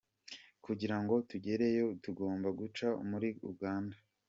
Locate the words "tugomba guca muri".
2.03-3.29